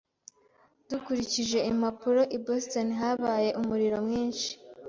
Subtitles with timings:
[0.89, 4.49] Dukurikije impapuro, i Boston habaye umuriro mwinshi.